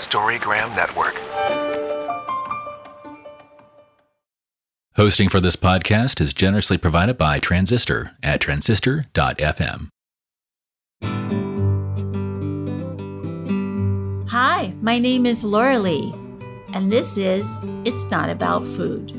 [0.00, 1.14] Storygram Network.
[4.96, 9.88] Hosting for this podcast is generously provided by Transistor at transistor.fm.
[14.28, 16.14] Hi, my name is Laura Lee,
[16.74, 19.10] and this is It's Not About Food.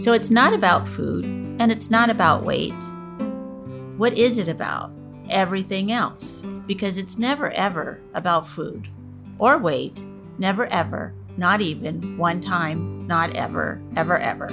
[0.00, 2.72] So it's not about food, and it's not about weight.
[3.96, 4.92] What is it about?
[5.28, 8.88] Everything else, because it's never ever about food
[9.38, 10.00] or weight,
[10.38, 14.48] never ever, not even one time, not ever, ever, ever.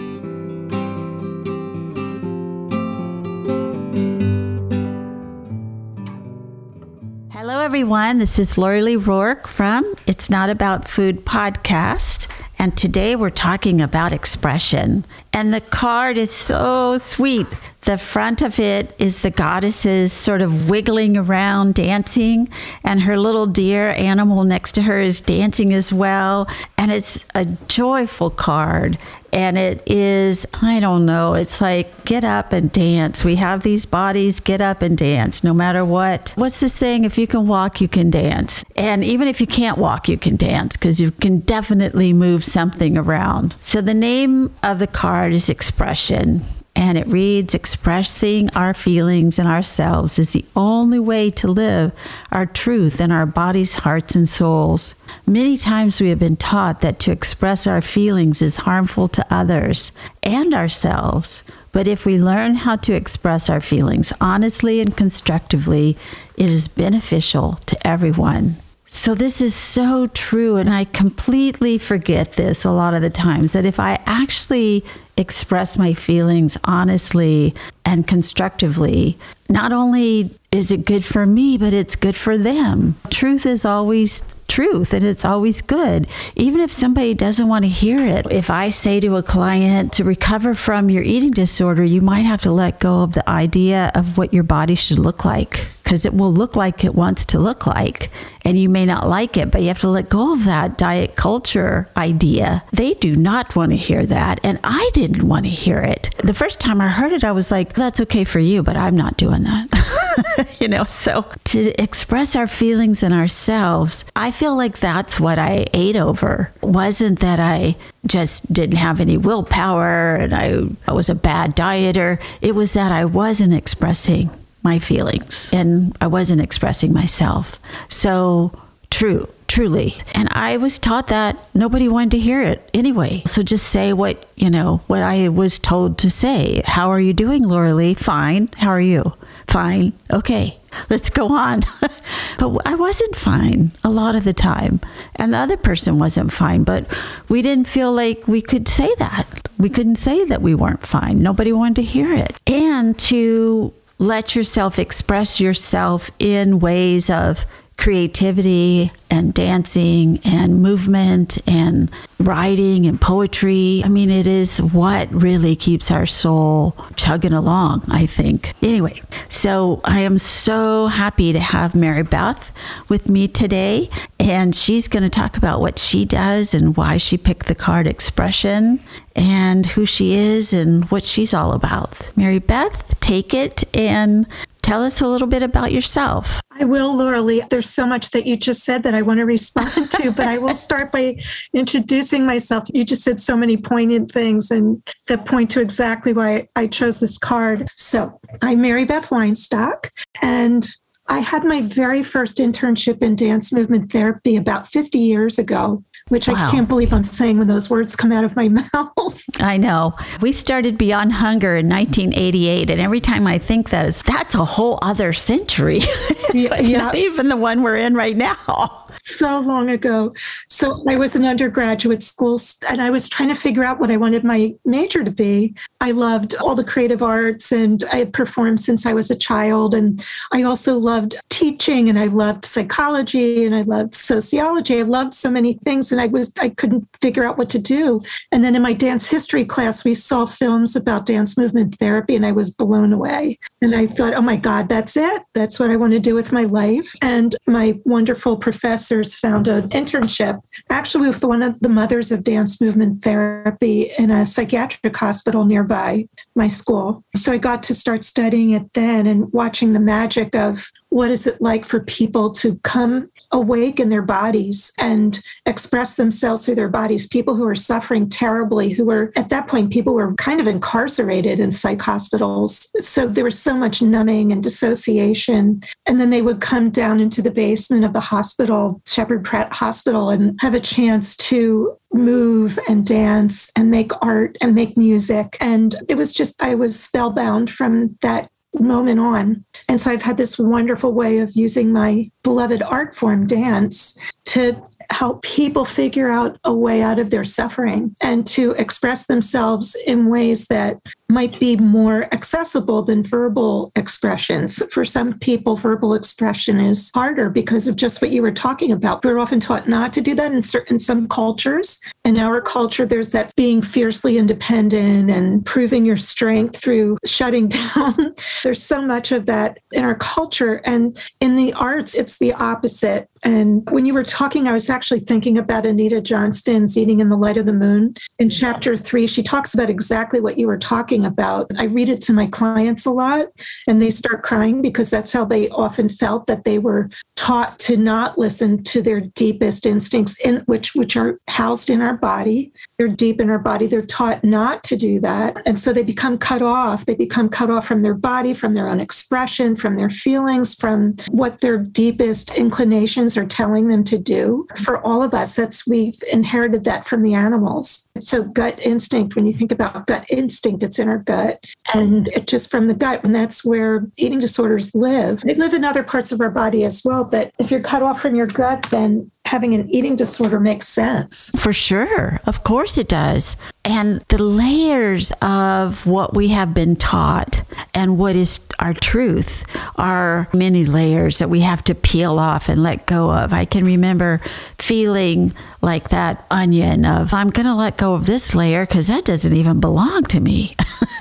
[7.32, 8.18] Hello, everyone.
[8.20, 12.28] This is Lori Lee Rourke from It's Not About Food podcast.
[12.58, 15.06] And today we're talking about expression.
[15.36, 17.46] And the card is so sweet.
[17.82, 22.50] The front of it is the goddesses sort of wiggling around, dancing,
[22.86, 26.48] and her little deer animal next to her is dancing as well.
[26.78, 28.98] And it's a joyful card.
[29.32, 33.26] And it is, I don't know, it's like get up and dance.
[33.26, 36.32] We have these bodies, get up and dance no matter what.
[36.36, 37.04] What's the saying?
[37.04, 38.64] If you can walk, you can dance.
[38.78, 42.98] And even if you can't walk, you can dance because you can definitely move something
[42.98, 43.58] around.
[43.60, 46.46] So the name of the card is expression
[46.76, 51.94] and it reads expressing our feelings and ourselves is the only way to live
[52.32, 54.94] our truth in our bodies, hearts, and souls.
[55.26, 59.94] Many times we have been taught that to express our feelings is harmful to others
[60.22, 61.44] and ourselves.
[61.72, 65.98] But if we learn how to express our feelings honestly and constructively,
[66.36, 68.58] it is beneficial to everyone.
[68.88, 70.56] So, this is so true.
[70.56, 74.86] And I completely forget this a lot of the times that if I actually
[75.18, 77.54] express my feelings honestly
[77.86, 79.18] and constructively,
[79.50, 82.96] not only is it good for me, but it's good for them.
[83.10, 88.06] Truth is always truth and it's always good, even if somebody doesn't want to hear
[88.06, 88.26] it.
[88.32, 92.42] If I say to a client to recover from your eating disorder, you might have
[92.44, 96.16] to let go of the idea of what your body should look like because it
[96.16, 98.10] will look like it wants to look like.
[98.44, 101.16] And you may not like it, but you have to let go of that diet
[101.16, 102.64] culture idea.
[102.72, 104.40] They do not want to hear that.
[104.44, 106.14] And I didn't want to hear it.
[106.24, 108.96] The first time I heard it, I was like, that's okay for you, but I'm
[108.96, 110.58] not doing that.
[110.60, 115.68] you know, so to express our feelings and ourselves, I feel like that's what I
[115.74, 116.52] ate over.
[116.62, 117.76] Wasn't that I
[118.08, 122.20] just didn't have any willpower and I, I was a bad dieter.
[122.42, 124.32] It was that I wasn't expressing
[124.66, 127.60] my feelings and I wasn't expressing myself.
[127.88, 128.52] So,
[128.90, 129.96] true, truly.
[130.14, 133.24] And I was taught that nobody wanted to hear it anyway.
[133.26, 136.62] So just say what, you know, what I was told to say.
[136.66, 137.94] How are you doing, Laura Lee?
[137.94, 138.50] Fine.
[138.58, 139.14] How are you?
[139.48, 139.94] Fine.
[140.12, 140.58] Okay.
[140.90, 141.62] Let's go on.
[142.40, 144.82] but I wasn't fine a lot of the time.
[145.16, 146.64] And the other person wasn't fine.
[146.64, 146.86] But
[147.30, 149.28] we didn't feel like we could say that.
[149.58, 151.22] We couldn't say that we weren't fine.
[151.22, 152.34] Nobody wanted to hear it.
[152.48, 157.46] And to let yourself express yourself in ways of
[157.78, 163.82] creativity and dancing and movement and writing and poetry.
[163.86, 168.54] I mean, it is what really keeps our soul chugging along, I think.
[168.62, 172.52] Anyway, so I am so happy to have Mary Beth
[172.88, 177.18] with me today, and she's going to talk about what she does and why she
[177.18, 178.84] picked the card expression
[179.16, 182.10] and who she is and what she's all about.
[182.16, 184.26] Mary Beth, take it and
[184.66, 186.42] tell us a little bit about yourself.
[186.50, 187.44] I will, Laura Lee.
[187.52, 190.40] There's so much that you just said that I want to respond to, but I
[190.40, 191.20] will start by
[191.54, 192.64] introducing myself.
[192.74, 197.00] You just said so many poignant things and that point to exactly why I chose
[197.00, 197.70] this card.
[197.76, 199.92] So I'm Mary Beth Weinstock,
[200.24, 200.68] and
[201.08, 206.28] I had my very first internship in dance movement therapy about 50 years ago which
[206.28, 206.36] wow.
[206.36, 209.24] I can't believe I'm saying when those words come out of my mouth.
[209.40, 209.96] I know.
[210.22, 214.46] We started Beyond Hunger in 1988, and every time I think that, is that's a
[214.46, 215.82] whole other century.
[216.34, 216.80] Yeah, yeah.
[216.80, 220.14] not even the one we're in right now so long ago.
[220.50, 223.98] So I was in undergraduate school and I was trying to figure out what I
[223.98, 225.56] wanted my major to be.
[225.80, 229.76] I loved all the creative arts and I had performed since I was a child.
[229.76, 230.04] And
[230.34, 234.80] I also loved teaching and I loved psychology and I loved sociology.
[234.80, 238.02] I loved so many things and I was I couldn't figure out what to do.
[238.32, 242.26] And then in my dance history class, we saw films about dance movement therapy and
[242.26, 243.40] I was blown away.
[243.62, 245.24] And I thought, oh my God, that's it.
[245.34, 246.92] That's what I want to do with my life.
[247.02, 252.60] And my wonderful professors found an internship actually with one of the mothers of dance
[252.60, 256.06] movement therapy in a psychiatric hospital nearby
[256.36, 257.06] my school.
[257.16, 261.28] So I got to start studying it then and watching the magic of what is
[261.28, 266.70] it like for people to come awake in their bodies and express themselves through their
[266.70, 267.06] bodies.
[267.06, 271.38] People who are suffering terribly, who were at that point, people were kind of incarcerated
[271.38, 272.72] in psych hospitals.
[272.80, 275.62] So there was so much numbing and dissociation.
[275.86, 280.12] And then they would come down into the basement of the hospital, Sheppard Pratt Hospital,
[280.12, 285.36] and have a chance to move and dance and make art and make music.
[285.42, 289.46] And it was just, I was spellbound from that moment on.
[289.68, 294.62] And so I've had this wonderful way of using my beloved art form, dance, to
[294.90, 300.10] help people figure out a way out of their suffering and to express themselves in
[300.10, 304.62] ways that might be more accessible than verbal expressions.
[304.72, 309.04] For some people, verbal expression is harder because of just what you were talking about.
[309.04, 311.80] We're often taught not to do that in certain some cultures.
[312.04, 318.16] In our culture, there's that being fiercely independent and proving your strength through shutting down.
[318.44, 320.62] there's so much of that in our culture.
[320.66, 323.10] And in the arts, it's the opposite.
[323.24, 327.18] And when you were talking, I was actually thinking about Anita Johnston's Eating in the
[327.18, 327.96] Light of the Moon.
[328.20, 331.50] In chapter three, she talks about exactly what you were talking about.
[331.58, 333.30] I read it to my clients a lot,
[333.68, 337.76] and they start crying because that's how they often felt that they were taught to
[337.76, 342.54] not listen to their deepest instincts, in which which are housed in our body.
[342.78, 343.66] They're deep in our body.
[343.66, 346.86] They're taught not to do that, and so they become cut off.
[346.86, 350.96] They become cut off from their body, from their own expression, from their feelings, from
[351.10, 354.46] what their deepest inclinations are telling them to do.
[354.64, 357.88] For all of us, that's we've inherited that from the animals.
[358.00, 359.16] So gut instinct.
[359.16, 361.44] When you think about gut instinct, it's in our gut,
[361.74, 365.22] and just from the gut, and that's where eating disorders live.
[365.22, 368.02] They live in other parts of our body as well but if you're cut off
[368.02, 371.32] from your gut, then having an eating disorder makes sense.
[371.38, 372.20] For sure.
[372.26, 373.36] Of course it does.
[373.64, 377.42] And the layers of what we have been taught
[377.74, 379.44] and what is our truth
[379.78, 383.34] are many layers that we have to peel off and let go of.
[383.34, 384.22] I can remember
[384.60, 389.06] feeling like that onion of, I'm going to let go of this layer because that
[389.06, 390.56] doesn't even belong to me.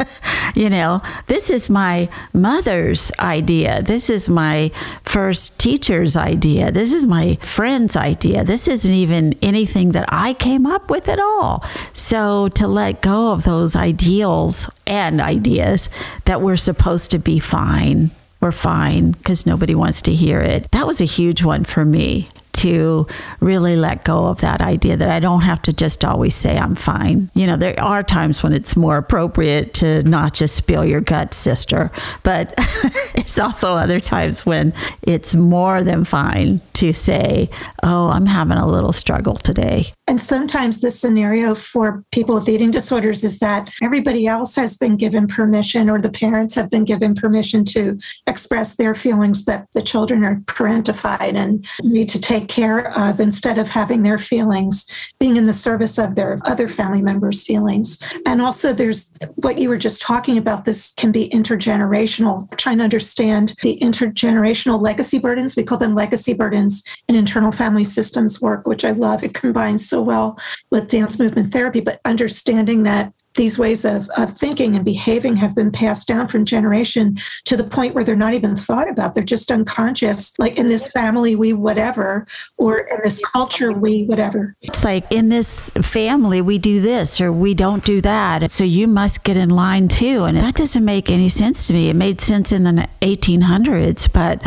[0.55, 3.83] you know, this is my mother's idea.
[3.83, 4.71] This is my
[5.03, 6.73] first teacher's idea.
[6.73, 8.45] This is my friend's idea idea.
[8.45, 11.65] This isn't even anything that I came up with at all.
[11.95, 15.89] So to let go of those ideals and ideas
[16.25, 20.71] that we're supposed to be fine, we're fine because nobody wants to hear it.
[20.71, 23.07] That was a huge one for me to
[23.41, 26.75] really let go of that idea that I don't have to just always say I'm
[26.75, 27.31] fine.
[27.35, 31.37] You know, there are times when it's more appropriate to not just spill your guts,
[31.37, 31.91] sister,
[32.23, 32.55] but
[33.15, 34.73] it's also other times when
[35.03, 37.49] it's more than fine to say,
[37.83, 39.87] oh, I'm having a little struggle today.
[40.07, 44.97] And sometimes the scenario for people with eating disorders is that everybody else has been
[44.97, 49.83] given permission or the parents have been given permission to express their feelings, but the
[49.83, 55.37] children are parentified and need to take care of instead of having their feelings being
[55.37, 58.03] in the service of their other family members' feelings.
[58.27, 60.65] And also, there's what you were just talking about.
[60.65, 65.57] This can be intergenerational, trying to understand the intergenerational legacy burdens.
[65.57, 69.23] We call them legacy burdens in internal family systems work, which I love.
[69.23, 70.39] It combines so well
[70.71, 75.55] with dance movement therapy, but understanding that these ways of, of thinking and behaving have
[75.55, 79.15] been passed down from generation to the point where they're not even thought about.
[79.15, 80.39] They're just unconscious.
[80.39, 82.27] Like in this family, we whatever,
[82.59, 84.57] or in this culture, we whatever.
[84.63, 88.51] It's like in this family, we do this or we don't do that.
[88.51, 90.25] So you must get in line too.
[90.25, 91.89] And that doesn't make any sense to me.
[91.89, 94.41] It made sense in the 1800s, but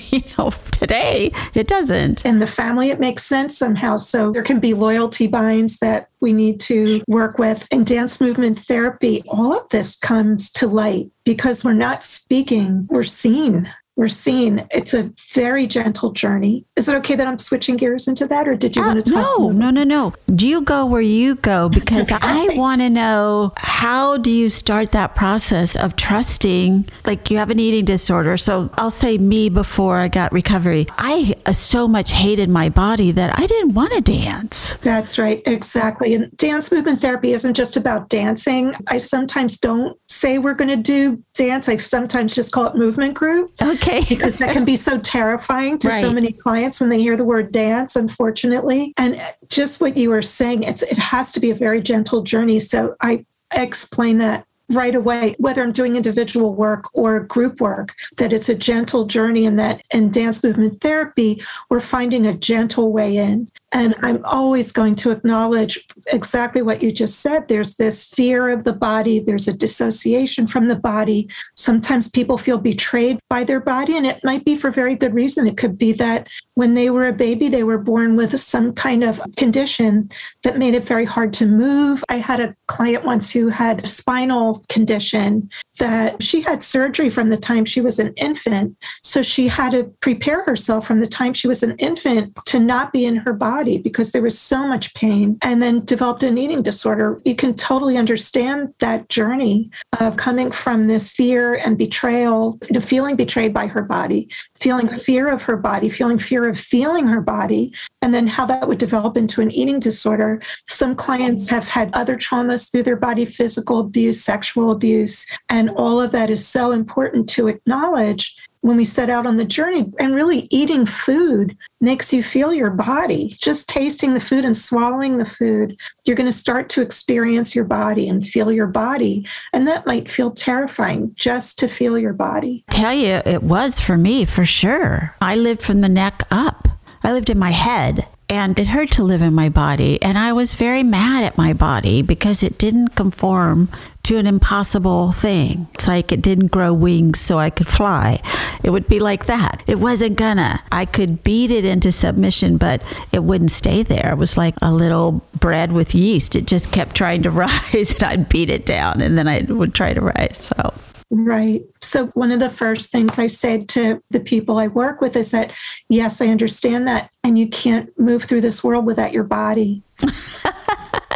[0.12, 2.24] you know, today it doesn't.
[2.24, 3.96] In the family, it makes sense somehow.
[3.96, 7.66] So there can be loyalty binds that we need to work with.
[7.70, 13.02] And dance movement therapy, all of this comes to light because we're not speaking, we're
[13.02, 16.64] seen we're seeing it's a very gentle journey.
[16.76, 19.12] Is it okay that I'm switching gears into that, or did you uh, want to
[19.12, 19.38] talk?
[19.38, 20.14] No, no, no, no.
[20.34, 21.70] Do you go where you go?
[21.82, 22.18] Because okay.
[22.22, 26.88] I want to know how do you start that process of trusting?
[27.04, 28.36] Like you have an eating disorder.
[28.36, 30.86] So I'll say me before I got recovery.
[30.96, 34.76] I uh, so much hated my body that I didn't want to dance.
[34.76, 36.14] That's right, exactly.
[36.14, 38.72] And dance movement therapy isn't just about dancing.
[38.86, 41.68] I sometimes don't say we're going to do dance.
[41.68, 43.50] I sometimes just call it movement group.
[43.60, 43.81] Okay.
[43.82, 44.04] Okay.
[44.08, 46.00] because that can be so terrifying to right.
[46.00, 48.92] so many clients when they hear the word dance, unfortunately.
[48.96, 52.60] And just what you were saying, it's it has to be a very gentle journey.
[52.60, 58.32] So I explain that right away, whether I'm doing individual work or group work, that
[58.32, 63.16] it's a gentle journey and that in dance movement therapy, we're finding a gentle way
[63.16, 63.50] in.
[63.72, 67.48] And I'm always going to acknowledge exactly what you just said.
[67.48, 71.28] There's this fear of the body, there's a dissociation from the body.
[71.54, 75.46] Sometimes people feel betrayed by their body, and it might be for very good reason.
[75.46, 79.02] It could be that when they were a baby, they were born with some kind
[79.02, 80.10] of condition
[80.42, 82.04] that made it very hard to move.
[82.10, 85.48] I had a client once who had a spinal condition
[85.78, 88.76] that she had surgery from the time she was an infant.
[89.02, 92.92] So she had to prepare herself from the time she was an infant to not
[92.92, 96.62] be in her body because there was so much pain and then developed an eating
[96.62, 97.20] disorder.
[97.24, 103.16] You can totally understand that journey of coming from this fear and betrayal to feeling
[103.16, 107.72] betrayed by her body, feeling fear of her body, feeling fear of feeling her body,
[108.00, 110.42] and then how that would develop into an eating disorder.
[110.66, 116.00] Some clients have had other traumas through their body, physical abuse, sexual abuse, and all
[116.00, 119.92] of that is so important to acknowledge when we set out on the journey.
[119.98, 123.36] And really, eating food makes you feel your body.
[123.40, 127.64] Just tasting the food and swallowing the food, you're going to start to experience your
[127.64, 129.26] body and feel your body.
[129.52, 132.64] And that might feel terrifying just to feel your body.
[132.70, 135.14] Tell you, it was for me for sure.
[135.20, 136.68] I lived from the neck up.
[137.04, 140.00] I lived in my head and it hurt to live in my body.
[140.00, 143.68] And I was very mad at my body because it didn't conform
[144.04, 145.68] to an impossible thing.
[145.74, 148.22] It's like it didn't grow wings so I could fly.
[148.62, 149.62] It would be like that.
[149.66, 150.62] It wasn't gonna.
[150.72, 152.82] I could beat it into submission, but
[153.12, 154.12] it wouldn't stay there.
[154.12, 156.34] It was like a little bread with yeast.
[156.34, 159.74] It just kept trying to rise and I'd beat it down and then I would
[159.74, 160.50] try to rise.
[160.56, 160.72] So
[161.14, 161.62] Right.
[161.82, 165.30] So, one of the first things I said to the people I work with is
[165.32, 165.52] that,
[165.90, 167.10] yes, I understand that.
[167.22, 169.82] And you can't move through this world without your body.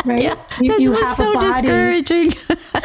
[0.06, 0.22] right?
[0.22, 1.46] Yeah, you, this you was have so a body.
[1.46, 2.32] discouraging.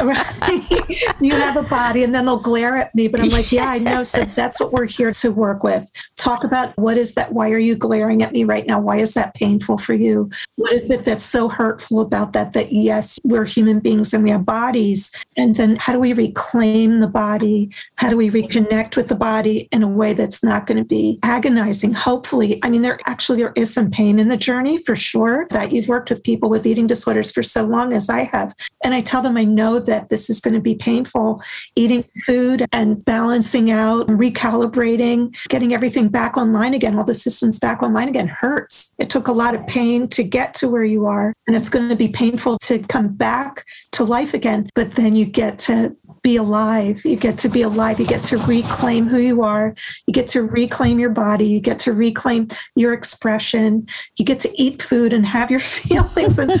[0.00, 1.20] right?
[1.20, 3.08] You have a body, and then they'll glare at me.
[3.08, 4.02] But I'm like, yeah, I know.
[4.02, 5.90] So that's what we're here to work with.
[6.16, 7.32] Talk about what is that?
[7.32, 8.80] Why are you glaring at me right now?
[8.80, 10.30] Why is that painful for you?
[10.56, 12.52] What is it that's so hurtful about that?
[12.52, 15.10] That yes, we're human beings and we have bodies.
[15.36, 17.70] And then how do we reclaim the body?
[17.96, 21.18] How do we reconnect with the body in a way that's not going to be
[21.22, 21.94] agonizing?
[21.94, 25.46] Hopefully, I mean, there actually there is some pain in the journey for sure.
[25.50, 28.54] That you've worked with people with eating disorders for so long as I have.
[28.84, 31.42] And I tell them I know that this is going to be painful
[31.76, 37.82] eating food and balancing out, recalibrating, getting everything back online again, all the systems back
[37.82, 38.94] online again hurts.
[38.98, 41.32] It took a lot of pain to get to where you are.
[41.46, 44.68] And it's going to be painful to come back to life again.
[44.74, 47.04] But then you get to be alive.
[47.04, 47.98] You get to be alive.
[47.98, 49.74] You get to reclaim who you are.
[50.06, 51.46] You get to reclaim your body.
[51.46, 53.88] You get to reclaim your expression.
[54.16, 56.38] You get to eat food and have your feelings.
[56.38, 56.52] And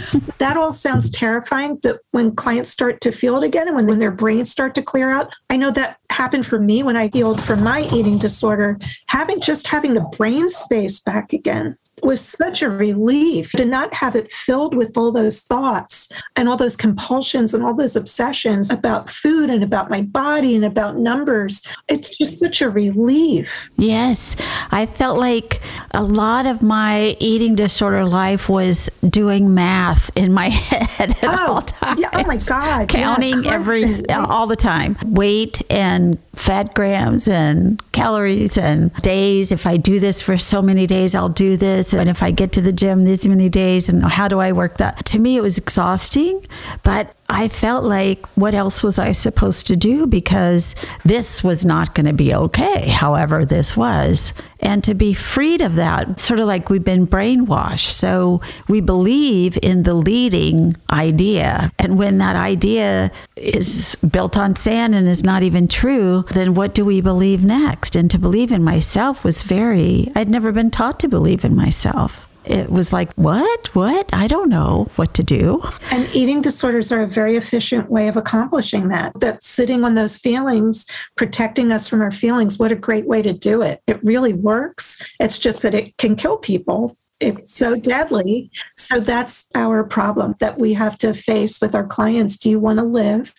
[0.42, 1.76] that all sounds terrifying.
[1.76, 4.82] But when clients start to feel it again and when, when their brains start to
[4.82, 8.76] clear out, I know that happened for me when I healed from my eating disorder.
[9.06, 14.16] Having just having the brain space back again was such a relief to not have
[14.16, 19.08] it filled with all those thoughts and all those compulsions and all those obsessions about
[19.08, 21.66] food and about my body and about numbers.
[21.88, 23.68] It's just such a relief.
[23.76, 24.36] Yes.
[24.70, 30.48] I felt like a lot of my eating disorder life was doing math in my
[30.48, 32.00] head at oh, all times.
[32.00, 32.88] Yeah, oh my God.
[32.88, 34.96] Counting yes, every all the time.
[35.04, 39.52] Weight and fat grams and calories and days.
[39.52, 41.92] If I do this for so many days, I'll do this.
[41.92, 44.78] And if I get to the gym these many days, and how do I work
[44.78, 45.04] that?
[45.06, 46.44] To me, it was exhausting,
[46.82, 50.06] but I felt like, what else was I supposed to do?
[50.06, 50.74] Because
[51.04, 54.34] this was not going to be okay, however, this was.
[54.60, 57.90] And to be freed of that, sort of like we've been brainwashed.
[57.92, 61.72] So we believe in the leading idea.
[61.78, 66.74] And when that idea is built on sand and is not even true, then what
[66.74, 67.96] do we believe next?
[67.96, 72.26] And to believe in myself was very, I'd never been taught to believe in myself
[72.44, 73.74] it was like, what?
[73.74, 74.08] What?
[74.12, 75.62] I don't know what to do.
[75.90, 79.12] And eating disorders are a very efficient way of accomplishing that.
[79.20, 83.32] That sitting on those feelings, protecting us from our feelings, what a great way to
[83.32, 83.80] do it.
[83.86, 85.02] It really works.
[85.20, 88.50] It's just that it can kill people it's so deadly.
[88.76, 92.36] So that's our problem that we have to face with our clients.
[92.36, 93.32] Do you want to live?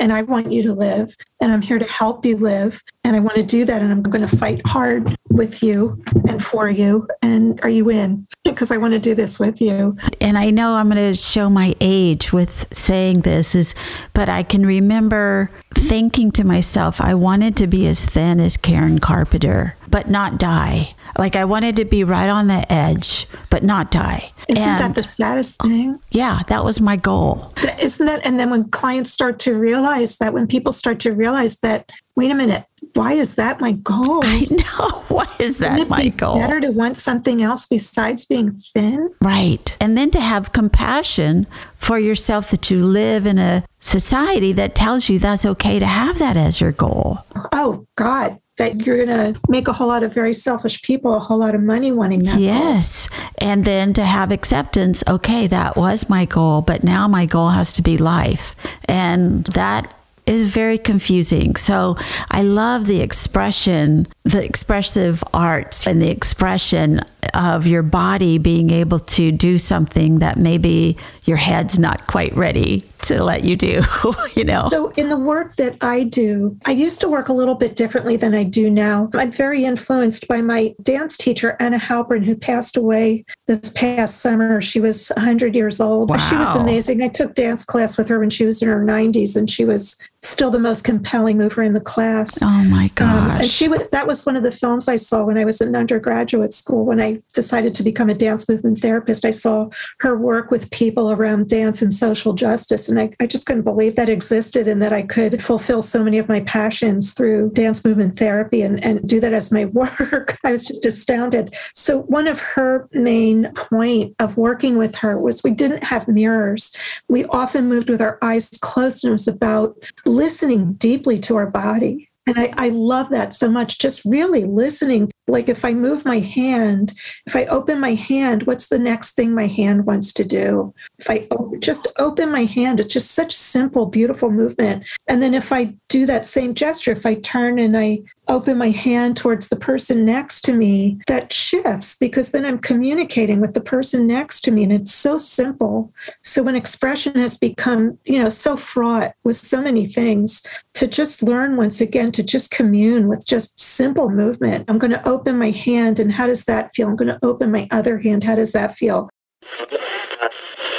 [0.00, 1.14] And I want you to live.
[1.40, 2.82] And I'm here to help you live.
[3.04, 3.82] And I want to do that.
[3.82, 7.06] And I'm going to fight hard with you and for you.
[7.22, 8.26] And are you in?
[8.44, 9.96] Because I want to do this with you.
[10.20, 13.74] And I know I'm going to show my age with saying this is,
[14.14, 18.98] but I can remember thinking to myself, I wanted to be as thin as Karen
[18.98, 20.94] Carpenter, but not die.
[21.18, 24.32] Like I wanted to be right on the edge, but not die.
[24.48, 26.00] Isn't and that the saddest thing?
[26.10, 27.52] Yeah, that was my goal.
[27.80, 28.24] Isn't that?
[28.24, 32.30] And then when clients start to realize that, when people start to realize that, wait
[32.30, 34.20] a minute, why is that my goal?
[34.24, 34.88] I know.
[35.08, 36.36] Why is that my goal?
[36.36, 39.12] Better to want something else besides being thin.
[39.22, 39.76] Right.
[39.80, 45.08] And then to have compassion for yourself that you live in a society that tells
[45.08, 47.18] you that's okay to have that as your goal.
[47.52, 51.18] Oh, God that you're going to make a whole lot of very selfish people a
[51.18, 52.38] whole lot of money wanting that.
[52.38, 53.08] Yes.
[53.08, 53.18] Goal.
[53.38, 57.72] And then to have acceptance, okay, that was my goal, but now my goal has
[57.74, 58.54] to be life.
[58.84, 59.92] And that
[60.26, 61.56] is very confusing.
[61.56, 61.96] So
[62.30, 67.00] I love the expression, the expressive arts and the expression
[67.32, 72.84] of your body being able to do something that maybe your head's not quite ready
[73.02, 73.82] to let you do,
[74.36, 74.68] you know.
[74.70, 78.16] So in the work that I do, I used to work a little bit differently
[78.16, 79.10] than I do now.
[79.14, 84.60] I'm very influenced by my dance teacher Anna Halprin who passed away this past summer.
[84.60, 86.10] She was 100 years old.
[86.10, 86.16] Wow.
[86.28, 87.02] She was amazing.
[87.02, 89.98] I took dance class with her when she was in her 90s and she was
[90.22, 92.42] still the most compelling mover in the class.
[92.42, 93.10] Oh my gosh.
[93.10, 95.60] Um, and she was that was one of the films I saw when I was
[95.60, 99.24] in undergraduate school when I decided to become a dance movement therapist.
[99.24, 102.88] I saw her work with people around dance and social justice.
[102.90, 106.18] And I, I just couldn't believe that existed and that I could fulfill so many
[106.18, 110.36] of my passions through dance movement therapy and, and do that as my work.
[110.44, 111.54] I was just astounded.
[111.74, 116.74] So one of her main point of working with her was we didn't have mirrors.
[117.08, 121.50] We often moved with our eyes closed and it was about listening deeply to our
[121.50, 122.08] body.
[122.26, 125.10] And I, I, love that so much, just really listening.
[125.30, 126.92] Like if I move my hand,
[127.26, 130.74] if I open my hand, what's the next thing my hand wants to do?
[130.98, 131.28] If I
[131.60, 134.88] just open my hand, it's just such simple, beautiful movement.
[135.08, 138.70] And then if I do that same gesture, if I turn and I open my
[138.70, 143.60] hand towards the person next to me, that shifts because then I'm communicating with the
[143.60, 144.62] person next to me.
[144.64, 145.92] And it's so simple.
[146.22, 150.46] So when expression has become, you know, so fraught with so many things,
[150.80, 154.64] to just learn once again to just commune with just simple movement.
[154.66, 156.88] I'm going to open my hand, and how does that feel?
[156.88, 158.24] I'm going to open my other hand.
[158.24, 159.10] How does that feel?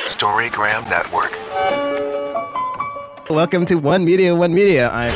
[0.07, 1.31] Storygram Network.
[3.29, 4.89] Welcome to One Media, One Media.
[4.89, 5.13] I'm.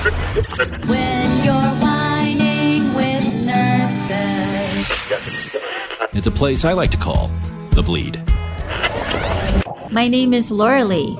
[0.88, 5.10] When you're whining with nurses.
[6.13, 7.32] It's a place I like to call
[7.72, 8.22] The Bleed.
[9.91, 11.18] My name is Laura Lee,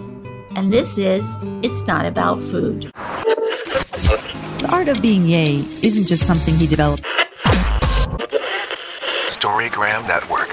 [0.56, 2.91] and this is It's Not About Food.
[2.94, 7.04] The art of being yay isn't just something he developed.
[9.46, 10.50] Storygram Network.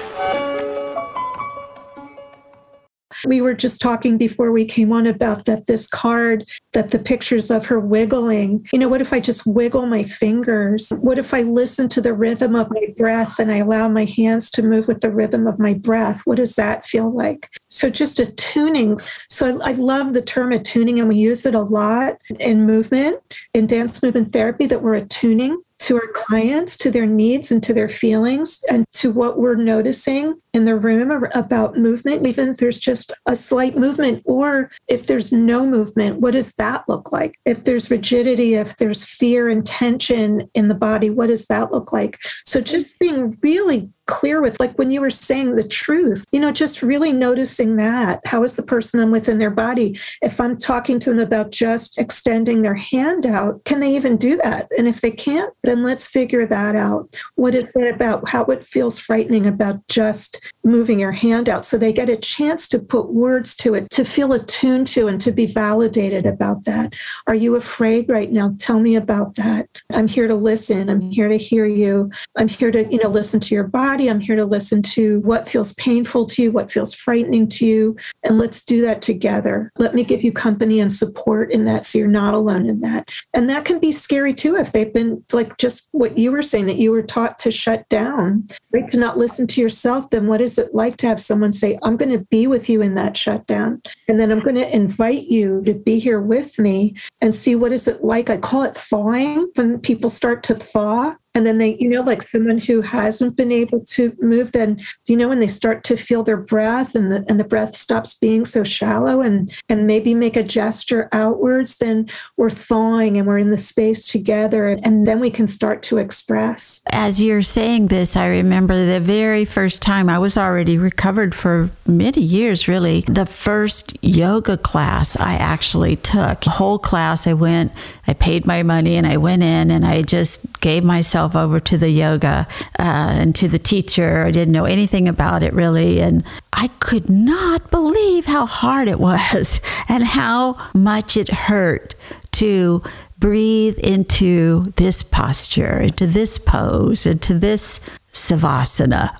[3.25, 7.49] We were just talking before we came on about that this card, that the pictures
[7.49, 8.67] of her wiggling.
[8.71, 10.91] You know, what if I just wiggle my fingers?
[10.99, 14.51] What if I listen to the rhythm of my breath and I allow my hands
[14.51, 16.21] to move with the rhythm of my breath?
[16.25, 17.49] What does that feel like?
[17.71, 18.99] So just attuning.
[19.27, 23.21] So I, I love the term attuning, and we use it a lot in movement,
[23.55, 27.73] in dance movement therapy, that we're attuning to our clients, to their needs and to
[27.73, 32.77] their feelings, and to what we're noticing in the room about movement, even if there's
[32.77, 37.39] just a slight movement, or if there's no movement, what does that look like?
[37.45, 41.91] If there's rigidity, if there's fear and tension in the body, what does that look
[41.91, 42.19] like?
[42.45, 46.51] So just being really clear with like when you were saying the truth you know
[46.51, 50.57] just really noticing that how is the person i'm with in their body if i'm
[50.57, 54.89] talking to them about just extending their hand out can they even do that and
[54.89, 58.99] if they can't then let's figure that out what is that about how it feels
[58.99, 63.55] frightening about just moving your hand out so they get a chance to put words
[63.55, 66.93] to it to feel attuned to and to be validated about that
[67.27, 71.27] are you afraid right now tell me about that i'm here to listen i'm here
[71.27, 74.09] to hear you i'm here to you know listen to your body.
[74.09, 77.97] I'm here to listen to what feels painful to you, what feels frightening to you.
[78.23, 79.71] And let's do that together.
[79.77, 83.09] Let me give you company and support in that so you're not alone in that.
[83.33, 86.65] And that can be scary too if they've been like just what you were saying
[86.67, 88.87] that you were taught to shut down, right?
[88.89, 90.09] To not listen to yourself.
[90.09, 92.81] Then what is it like to have someone say, I'm going to be with you
[92.81, 93.83] in that shutdown?
[94.09, 97.71] And then I'm going to invite you to be here with me and see what
[97.71, 98.31] is it like.
[98.31, 102.21] I call it thawing when people start to thaw and then they you know like
[102.21, 106.23] someone who hasn't been able to move then you know when they start to feel
[106.23, 110.35] their breath and the and the breath stops being so shallow and and maybe make
[110.35, 115.29] a gesture outwards then we're thawing and we're in the space together and then we
[115.29, 116.83] can start to express.
[116.91, 121.69] As you're saying this i remember the very first time i was already recovered for
[121.87, 123.01] many years really.
[123.01, 127.71] The first yoga class i actually took the whole class i went
[128.07, 131.77] i paid my money and i went in and i just gave myself over to
[131.77, 132.47] the yoga
[132.79, 134.25] uh, and to the teacher.
[134.25, 138.99] I didn't know anything about it really and i could not believe how hard it
[139.09, 141.95] was and how much it hurt
[142.31, 142.81] to
[143.17, 147.79] breathe into this posture into this pose into this
[148.13, 149.11] savasana,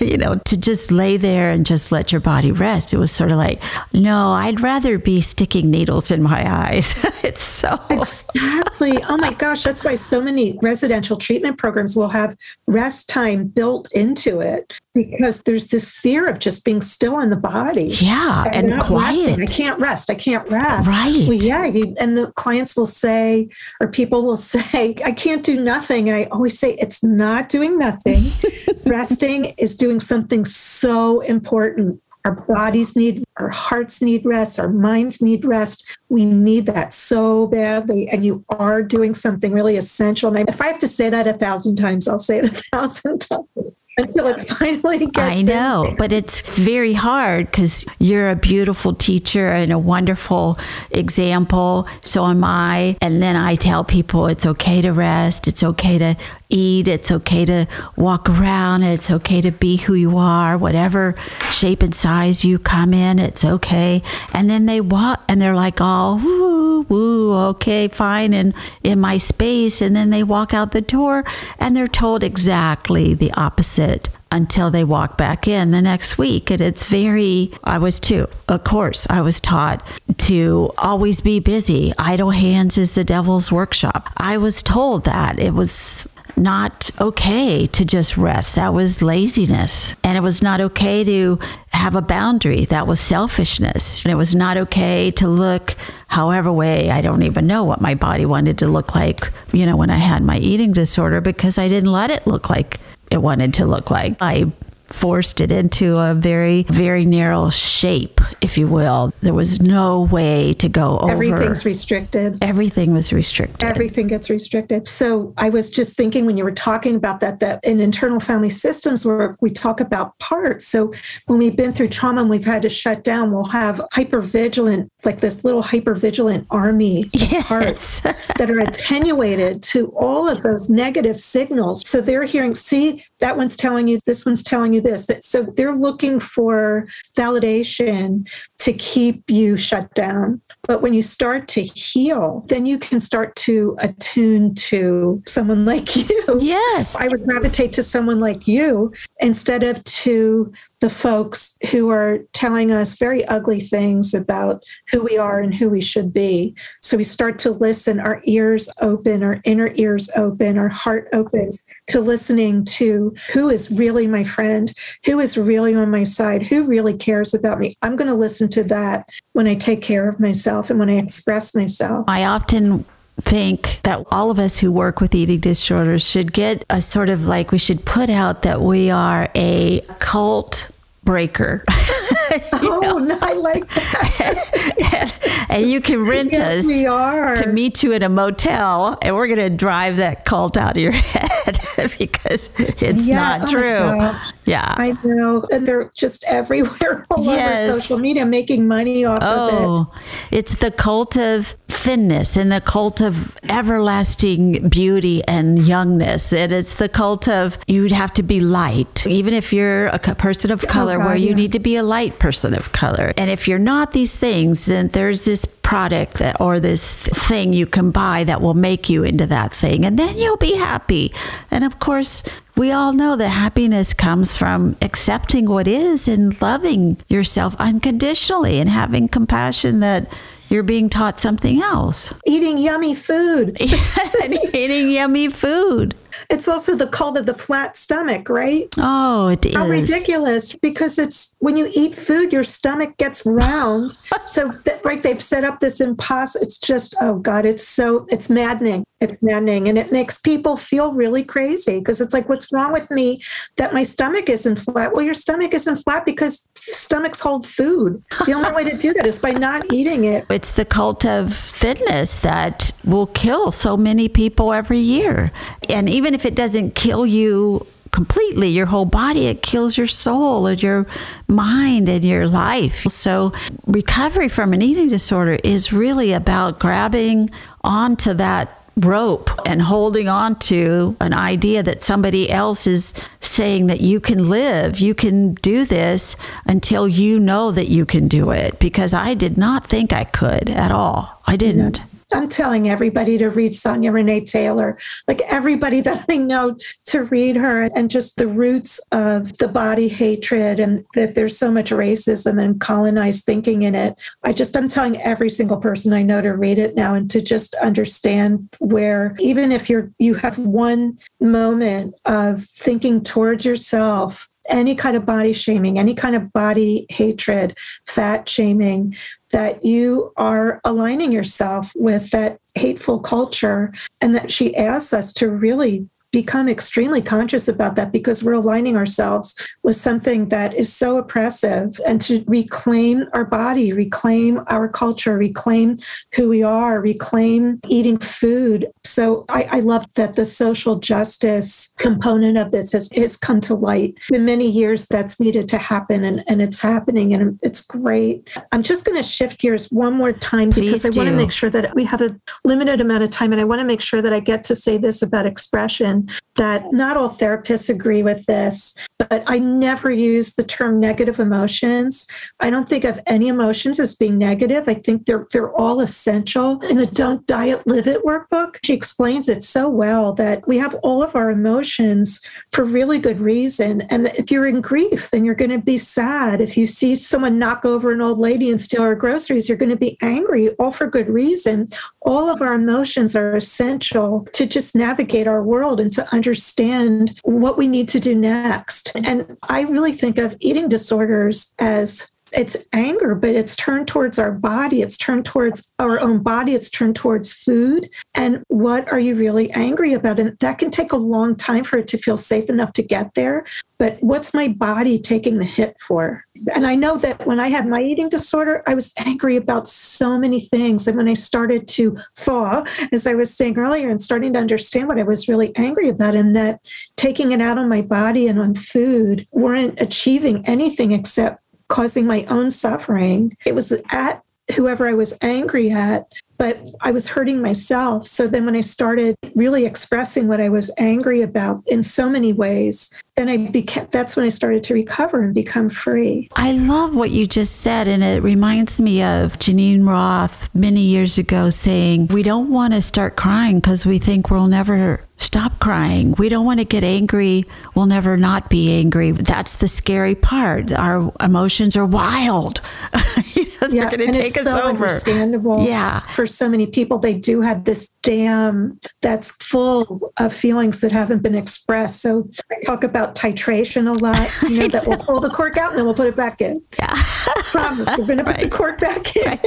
[0.00, 2.94] you know, to just lay there and just let your body rest.
[2.94, 3.60] It was sort of like,
[3.92, 7.04] no, I'd rather be sticking needles in my eyes.
[7.24, 7.80] it's so.
[7.90, 9.02] Exactly.
[9.08, 9.64] Oh my gosh.
[9.64, 15.42] That's why so many residential treatment programs will have rest time built into it because
[15.42, 17.88] there's this fear of just being still in the body.
[18.00, 18.48] Yeah.
[18.52, 19.26] And, not quiet.
[19.26, 19.42] resting.
[19.42, 20.10] I can't rest.
[20.10, 20.88] I can't rest.
[20.88, 21.24] Right.
[21.26, 21.66] Well, yeah.
[21.66, 23.48] You, and the clients will say,
[23.80, 26.08] or people will say, I can't do nothing.
[26.08, 28.24] And I always say, it's not doing nothing.
[28.86, 32.00] Resting is doing something so important.
[32.24, 35.86] Our bodies need, our hearts need rest, our minds need rest.
[36.08, 38.08] We need that so badly.
[38.08, 40.34] And you are doing something really essential.
[40.36, 43.20] And if I have to say that a thousand times, I'll say it a thousand
[43.20, 48.36] times until it finally gets I know, but it's, it's very hard because you're a
[48.36, 50.58] beautiful teacher and a wonderful
[50.90, 51.88] example.
[52.02, 52.96] So am I.
[53.00, 56.16] And then I tell people it's okay to rest, it's okay to
[56.50, 61.14] eat, it's okay to walk around, it's okay to be who you are, whatever
[61.50, 64.02] shape and size you come in, it's okay.
[64.32, 69.16] And then they walk and they're like, oh, woo, woo, okay, fine, and in my
[69.16, 69.80] space.
[69.80, 71.24] And then they walk out the door
[71.58, 76.50] and they're told exactly the opposite until they walk back in the next week.
[76.50, 79.86] And it's very, I was too, of course, I was taught
[80.18, 81.92] to always be busy.
[81.98, 84.10] Idle hands is the devil's workshop.
[84.16, 88.54] I was told that it was not okay to just rest.
[88.54, 89.96] That was laziness.
[90.04, 92.64] And it was not okay to have a boundary.
[92.66, 94.04] That was selfishness.
[94.04, 95.74] And it was not okay to look
[96.08, 96.90] however way.
[96.90, 99.98] I don't even know what my body wanted to look like, you know, when I
[99.98, 103.90] had my eating disorder because I didn't let it look like it wanted to look
[103.90, 104.16] like.
[104.20, 104.50] I
[104.88, 109.12] forced it into a very, very narrow shape, if you will.
[109.22, 111.12] There was no way to go over.
[111.12, 112.38] Everything's restricted.
[112.42, 113.64] Everything was restricted.
[113.64, 114.88] Everything gets restricted.
[114.88, 118.50] So I was just thinking when you were talking about that, that in internal family
[118.50, 120.66] systems work, we talk about parts.
[120.66, 120.92] So
[121.26, 125.20] when we've been through trauma and we've had to shut down, we'll have hypervigilant, like
[125.20, 131.86] this little hypervigilant army of parts that are attenuated to all of those negative signals.
[131.86, 135.42] So they're hearing, see, that one's telling you this one's telling you this that so
[135.56, 138.26] they're looking for validation
[138.58, 143.34] to keep you shut down but when you start to heal then you can start
[143.36, 146.94] to attune to someone like you Yes.
[146.96, 152.70] i would gravitate to someone like you instead of to the folks who are telling
[152.70, 156.54] us very ugly things about who we are and who we should be.
[156.82, 161.64] So we start to listen, our ears open, our inner ears open, our heart opens
[161.88, 164.72] to listening to who is really my friend,
[165.04, 167.74] who is really on my side, who really cares about me.
[167.82, 170.96] I'm going to listen to that when I take care of myself and when I
[170.96, 172.04] express myself.
[172.08, 172.84] I often
[173.20, 177.26] think that all of us who work with eating disorders should get a sort of
[177.26, 180.68] like we should put out that we are a cult
[181.04, 181.64] breaker.
[182.52, 185.46] Oh, no, I like that.
[185.50, 187.34] and you can rent Yes, us we are.
[187.36, 190.82] to meet you in a motel and we're going to drive that cult out of
[190.82, 191.58] your head
[191.98, 194.30] because it's Yeah, not oh true.
[194.46, 194.74] Yeah.
[194.76, 195.44] I know.
[195.50, 197.68] And they're just everywhere all Yes.
[197.70, 199.60] over social media making money off of it.
[199.60, 199.92] Oh,
[200.30, 206.32] it's the cult of thinness and the cult of everlasting beauty and youngness.
[206.32, 210.50] And it's the cult of you'd have to be light, even if you're a person
[210.52, 211.34] of oh, color, Oh, God, where you yeah.
[211.36, 213.12] need to be a light person of color.
[213.16, 217.66] And if you're not these things, then there's this product that, or this thing you
[217.66, 219.84] can buy that will make you into that thing.
[219.84, 221.12] And then you'll be happy.
[221.50, 222.22] And of course,
[222.56, 228.70] we all know that happiness comes from accepting what is and loving yourself unconditionally and
[228.70, 230.12] having compassion that
[230.48, 232.14] you're being taught something else.
[232.26, 233.60] Eating yummy food.
[234.22, 235.94] and eating yummy food.
[236.30, 238.68] It's also the cult of the flat stomach, right?
[238.78, 239.54] Oh, it is.
[239.54, 240.54] How ridiculous!
[240.54, 243.96] Because it's when you eat food, your stomach gets round.
[244.26, 246.44] so, th- right, they've set up this impossible.
[246.44, 248.84] It's just, oh God, it's so, it's maddening.
[249.00, 252.90] It's maddening, and it makes people feel really crazy because it's like, what's wrong with
[252.90, 253.20] me
[253.56, 254.94] that my stomach isn't flat?
[254.94, 258.02] Well, your stomach isn't flat because stomachs hold food.
[258.24, 260.24] The only way to do that is by not eating it.
[260.36, 265.32] It's the cult of fitness that will kill so many people every year.
[265.68, 269.26] And even if it doesn't kill you completely your whole body.
[269.26, 270.86] It kills your soul and your
[271.28, 272.82] mind and your life.
[272.88, 273.32] So,
[273.66, 277.30] recovery from an eating disorder is really about grabbing
[277.64, 283.80] onto that rope and holding on to an idea that somebody else is saying that
[283.80, 286.14] you can live, you can do this
[286.46, 288.58] until you know that you can do it.
[288.58, 291.22] Because I did not think I could at all.
[291.26, 291.80] I didn't.
[292.12, 297.36] I'm telling everybody to read Sonya Renee Taylor, like everybody that I know to read
[297.36, 302.42] her and just the roots of the body hatred and that there's so much racism
[302.42, 303.98] and colonized thinking in it.
[304.22, 307.20] I just, I'm telling every single person I know to read it now and to
[307.20, 314.74] just understand where even if you're, you have one moment of thinking towards yourself any
[314.74, 318.94] kind of body shaming, any kind of body hatred, fat shaming,
[319.36, 323.70] that you are aligning yourself with that hateful culture
[324.00, 328.74] and that she asks us to really become extremely conscious about that because we're aligning
[328.74, 335.18] ourselves with something that is so oppressive and to reclaim our body, reclaim our culture,
[335.18, 335.76] reclaim
[336.14, 338.66] who we are, reclaim eating food.
[338.82, 343.54] So I, I love that the social justice component of this has, has come to
[343.54, 343.98] light.
[344.08, 348.26] The many years, that's needed to happen and, and it's happening and it's great.
[348.52, 351.32] I'm just going to shift gears one more time because Please I want to make
[351.32, 354.00] sure that we have a limited amount of time and I want to make sure
[354.00, 356.05] that I get to say this about expression
[356.36, 362.06] that not all therapists agree with this, but I never use the term negative emotions.
[362.40, 364.68] I don't think of any emotions as being negative.
[364.68, 366.60] I think they're they're all essential.
[366.66, 370.74] In the Don't Diet Live It workbook, she explains it so well that we have
[370.76, 372.20] all of our emotions
[372.52, 373.82] for really good reason.
[373.82, 376.40] And if you're in grief, then you're going to be sad.
[376.40, 379.70] If you see someone knock over an old lady and steal her groceries, you're going
[379.70, 381.68] to be angry, all for good reason.
[382.06, 387.58] All of our emotions are essential to just navigate our world and to understand what
[387.58, 388.92] we need to do next.
[388.94, 394.32] And I really think of eating disorders as it's anger, but it's turned towards our
[394.32, 394.82] body.
[394.82, 396.54] It's turned towards our own body.
[396.54, 397.88] It's turned towards food.
[398.14, 400.18] And what are you really angry about?
[400.18, 403.14] And that can take a long time for it to feel safe enough to get
[403.14, 403.44] there.
[403.78, 406.24] But what's my body taking the hit for?
[406.54, 410.18] And I know that when I had my eating disorder, I was angry about so
[410.18, 410.88] many things.
[410.88, 414.88] And when I started to thaw, as I was saying earlier, and starting to understand
[414.88, 418.40] what I was really angry about, and that taking it out on my body and
[418.40, 423.36] on food weren't achieving anything except causing my own suffering.
[423.44, 424.22] It was at
[424.54, 426.06] whoever I was angry at,
[426.38, 428.06] but I was hurting myself.
[428.06, 432.32] So then when I started really expressing what I was angry about in so many
[432.32, 436.28] ways, then I became that's when I started to recover and become free.
[436.36, 441.16] I love what you just said, and it reminds me of Geneen Roth many years
[441.16, 446.14] ago saying, We don't want to start crying because we think we'll never stop crying.
[446.18, 447.44] We don't want to get angry.
[447.74, 449.12] We'll never not be angry.
[449.12, 450.70] That's the scary part.
[450.72, 452.60] Our emotions are wild.
[453.34, 454.86] you know, they're going to take it's us so over.
[454.86, 455.64] understandable.
[455.64, 456.00] Yeah.
[456.14, 461.22] For so many people, they do have this dam that's full of feelings that haven't
[461.22, 462.00] been expressed.
[462.00, 465.70] So I talk about titration a lot, you know, that we'll pull the cork out
[465.70, 466.62] and then we'll put it back in.
[466.78, 467.02] Yeah.
[467.34, 469.38] Promise, we're going to put the cork back in.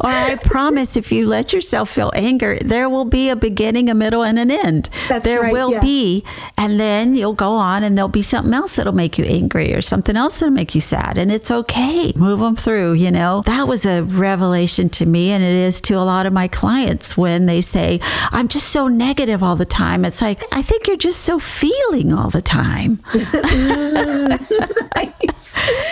[0.00, 3.94] or I promise if you let yourself feel anger, there will be a beginning, a
[3.94, 4.88] middle, and an end.
[5.08, 5.80] That's there right, will yeah.
[5.80, 6.24] be.
[6.56, 9.82] And then you'll go on and there'll be something else that'll make you angry or
[9.82, 11.18] something else that'll make you sad.
[11.18, 12.12] And it's okay.
[12.16, 13.42] Move them through, you know.
[13.46, 15.30] That was a revelation to me.
[15.30, 18.88] And it is to a lot of my clients when they say, I'm just so
[18.88, 20.04] negative all the time.
[20.04, 23.02] It's like, I think you're just so feeling all the time.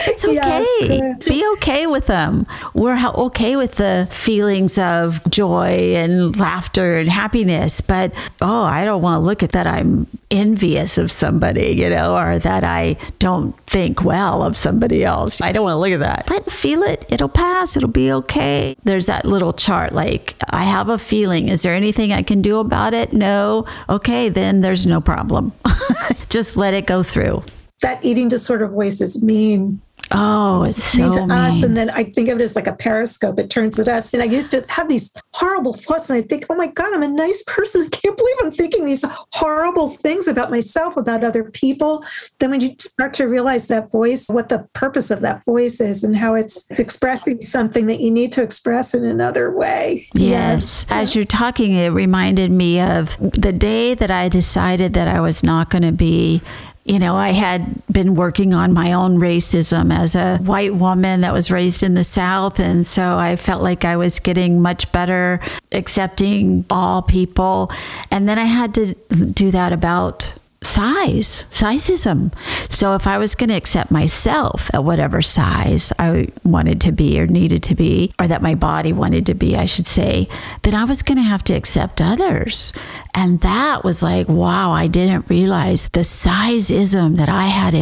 [0.07, 0.35] It's okay.
[0.35, 1.25] Yes.
[1.25, 2.47] Be okay with them.
[2.75, 9.03] We're okay with the feelings of joy and laughter and happiness, but oh, I don't
[9.03, 13.59] want to look at that I'm envious of somebody, you know, or that I don't
[13.67, 15.41] think well of somebody else.
[15.41, 16.27] I don't want to look at that.
[16.27, 17.05] But feel it.
[17.09, 17.77] It'll pass.
[17.77, 18.77] It'll be okay.
[18.85, 21.49] There's that little chart like, I have a feeling.
[21.49, 23.13] Is there anything I can do about it?
[23.13, 23.67] No.
[23.89, 25.53] Okay, then there's no problem.
[26.29, 27.43] Just let it go through.
[27.83, 29.81] That eating disorder voice is mean.
[30.13, 31.55] Oh, it's mean so to us.
[31.55, 31.65] mean.
[31.65, 33.39] And then I think of it as like a periscope.
[33.39, 34.13] It turns at us.
[34.15, 36.11] And I used to have these horrible thoughts.
[36.11, 37.83] And I think, oh my God, I'm a nice person.
[37.83, 42.05] I can't believe I'm thinking these horrible things about myself, about other people.
[42.39, 46.05] Then when you start to realize that voice, what the purpose of that voice is
[46.05, 50.07] and how it's, it's expressing something that you need to express in another way.
[50.15, 50.87] Yes.
[50.89, 55.43] As you're talking, it reminded me of the day that I decided that I was
[55.43, 56.43] not going to be.
[56.87, 61.33] You know, I had been working on my own racism as a white woman that
[61.33, 62.61] was raised in the South.
[62.61, 65.41] And so I felt like I was getting much better
[65.73, 67.73] accepting all people.
[68.13, 68.95] And then I had to
[69.33, 70.33] do that about
[70.67, 72.33] size, sizeism.
[72.69, 77.21] So if I was going to accept myself at whatever size I wanted to be
[77.21, 80.29] or needed to be, or that my body wanted to be, I should say,
[80.63, 82.73] then I was going to have to accept others.
[83.15, 87.75] And that was like, wow, I didn't realize the sizeism that I had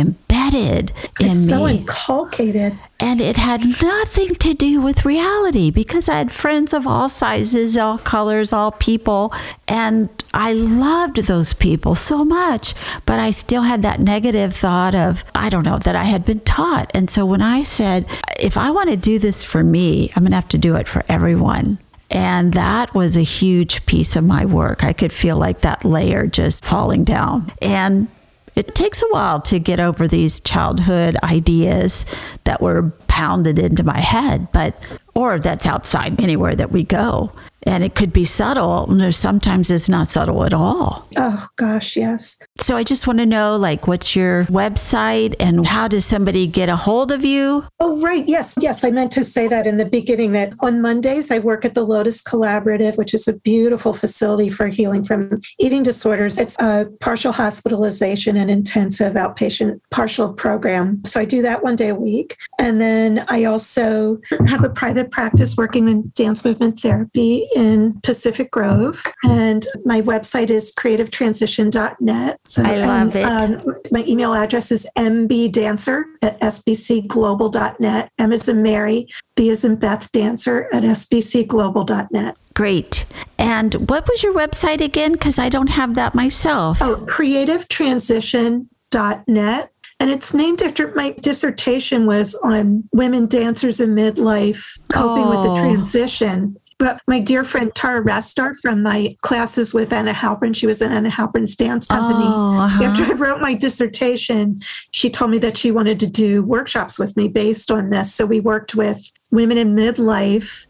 [0.45, 1.49] embedded in It's me.
[1.49, 2.79] so inculcated.
[3.01, 7.77] And it had nothing to do with reality because I had friends of all sizes,
[7.77, 9.33] all colors, all people.
[9.69, 12.75] And I loved those people so much.
[13.07, 16.41] But I still had that negative thought of, I don't know, that I had been
[16.41, 16.91] taught.
[16.95, 18.07] And so when I said,
[18.41, 20.89] if I want to do this for me, I'm going to have to do it
[20.89, 21.79] for everyone.
[22.11, 24.85] And that was a huge piece of my work.
[24.85, 27.51] I could feel like that layer just falling down.
[27.61, 28.09] And
[28.55, 32.05] it takes a while to get over these childhood ideas
[32.45, 34.75] that were pounded into my head, but
[35.15, 37.33] or that's outside anywhere that we go.
[37.67, 38.91] And it could be subtle.
[38.91, 41.09] and Sometimes it's not subtle at all.
[41.17, 42.39] Oh gosh, yes.
[42.61, 46.69] So I just want to know like what's your website and how does somebody get
[46.69, 47.65] a hold of you?
[47.81, 48.27] Oh, right.
[48.29, 48.55] Yes.
[48.61, 48.85] Yes.
[48.85, 51.85] I meant to say that in the beginning that on Mondays, I work at the
[51.85, 56.39] Lotus Collaborative, which is a beautiful facility for healing from eating disorders.
[56.39, 61.03] It's a partial hospitalization and intensive outpatient partial program.
[61.05, 62.37] So I do that one day a week.
[62.59, 68.51] And then I also have a private practice working in dance movement therapy in Pacific
[68.51, 69.03] Grove.
[69.25, 72.41] And my website is creativetransition.net.
[72.45, 73.67] So, I love and, it.
[73.67, 78.11] um, my email address is mbdancer at sbcglobal.net.
[78.19, 82.37] M is in Mary, B is in Beth Dancer at sbcglobal.net.
[82.55, 83.05] Great.
[83.39, 85.13] And what was your website again?
[85.13, 86.79] Because I don't have that myself.
[86.81, 89.71] Oh, creativetransition.net.
[90.01, 95.51] And it's named after my dissertation was on women dancers in midlife coping with the
[95.51, 95.61] Oh.
[95.61, 96.57] transition.
[96.79, 100.93] But my dear friend Tara Restar from my classes with Anna Halprin, she was in
[100.93, 102.25] Anna Halprin's dance company.
[102.25, 102.85] Oh, uh-huh.
[102.85, 104.61] After I wrote my dissertation,
[104.91, 108.13] she told me that she wanted to do workshops with me based on this.
[108.15, 110.67] So we worked with women in midlife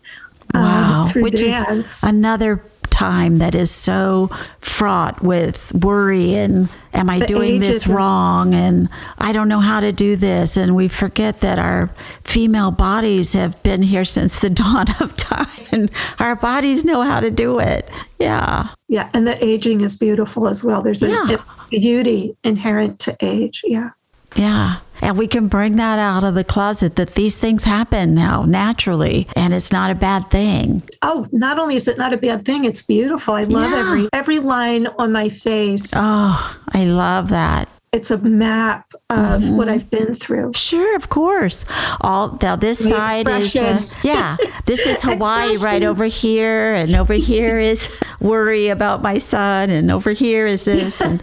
[0.55, 1.99] um, Wow, through which dance.
[1.99, 2.63] is another
[2.95, 4.31] time that is so
[4.61, 9.81] fraught with worry and am I The doing this wrong and I don't know how
[9.81, 11.91] to do this and we forget that our
[12.23, 17.19] female bodies have been here since the dawn of time and our bodies know how
[17.19, 17.91] to do it.
[18.21, 18.69] Yeah.
[18.89, 20.81] yeah, and that aging is beautiful as well.
[20.81, 21.37] There's a, Yeah.
[21.37, 23.63] a beauty inherent to age.
[23.67, 23.91] Yeah.
[24.37, 24.77] Yeah.
[25.05, 29.29] And we can bring that out of the closet that these things happen now naturally
[29.37, 30.83] and it's not a bad thing.
[31.03, 33.35] Oh, not only is it not a bad thing, it's beautiful.
[33.35, 33.81] I love Yeah.
[33.81, 35.93] every every line on my face.
[35.95, 37.69] Oh, I love that.
[37.95, 39.57] It's a map of Mm-hmm.
[39.57, 40.53] what I've been through.
[40.55, 41.65] Sure, of course.
[42.01, 44.37] All now this The side is uh, yeah.
[44.67, 47.89] This is Hawaii right over here, and over here is
[48.21, 51.01] worry about my son, and over here is this.
[51.01, 51.23] And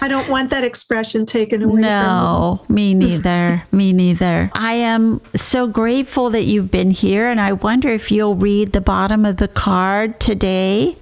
[0.00, 1.82] I don't want that expression taken away from me.
[1.82, 3.62] no, me neither.
[3.72, 4.50] me neither.
[4.54, 8.80] I am so grateful that you've been here, and I wonder if you'll read the
[8.80, 10.96] bottom of the card today.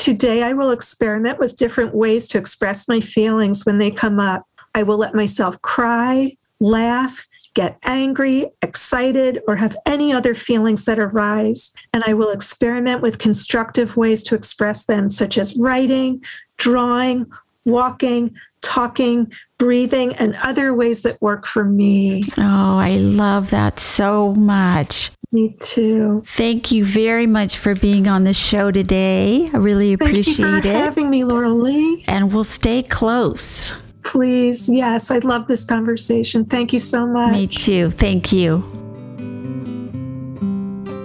[0.00, 4.48] Today, I will experiment with different ways to express my feelings when they come up.
[4.74, 10.98] I will let myself cry, laugh, get angry, excited, or have any other feelings that
[10.98, 11.74] arise.
[11.92, 16.24] And I will experiment with constructive ways to express them, such as writing,
[16.56, 17.26] drawing,
[17.66, 22.22] walking, talking, breathing, and other ways that work for me.
[22.38, 25.10] Oh, I love that so much.
[25.32, 26.22] Me too.
[26.26, 29.48] Thank you very much for being on the show today.
[29.52, 30.74] I really Thank you appreciate for it.
[30.74, 32.04] having me, Laura Lee.
[32.08, 33.72] and we'll stay close.
[34.02, 34.68] Please.
[34.68, 36.44] Yes, I love this conversation.
[36.46, 37.32] Thank you so much.
[37.32, 37.90] Me too.
[37.92, 38.62] Thank you.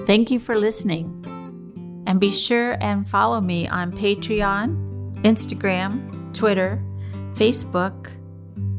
[0.07, 1.11] Thank you for listening.
[2.07, 6.81] And be sure and follow me on Patreon, Instagram, Twitter,
[7.33, 8.11] Facebook,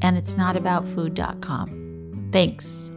[0.03, 2.29] and it's not about food.com.
[2.33, 2.91] Thanks.